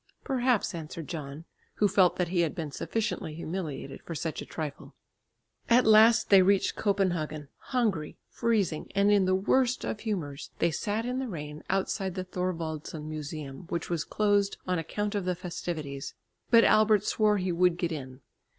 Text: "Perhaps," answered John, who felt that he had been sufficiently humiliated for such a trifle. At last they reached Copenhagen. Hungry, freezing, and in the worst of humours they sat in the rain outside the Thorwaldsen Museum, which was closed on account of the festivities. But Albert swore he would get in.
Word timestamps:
"Perhaps," 0.23 0.73
answered 0.73 1.07
John, 1.07 1.45
who 1.75 1.87
felt 1.87 2.15
that 2.15 2.29
he 2.29 2.39
had 2.39 2.55
been 2.55 2.71
sufficiently 2.71 3.35
humiliated 3.35 4.01
for 4.01 4.15
such 4.15 4.41
a 4.41 4.47
trifle. 4.47 4.95
At 5.69 5.85
last 5.85 6.31
they 6.31 6.41
reached 6.41 6.75
Copenhagen. 6.75 7.49
Hungry, 7.67 8.17
freezing, 8.27 8.89
and 8.95 9.11
in 9.11 9.25
the 9.25 9.35
worst 9.35 9.83
of 9.85 9.99
humours 9.99 10.49
they 10.57 10.71
sat 10.71 11.05
in 11.05 11.19
the 11.19 11.27
rain 11.29 11.63
outside 11.69 12.15
the 12.15 12.23
Thorwaldsen 12.23 13.07
Museum, 13.07 13.67
which 13.69 13.91
was 13.91 14.03
closed 14.03 14.57
on 14.65 14.79
account 14.79 15.13
of 15.13 15.25
the 15.25 15.35
festivities. 15.35 16.15
But 16.49 16.63
Albert 16.63 17.05
swore 17.05 17.37
he 17.37 17.51
would 17.51 17.77
get 17.77 17.91
in. 17.91 18.21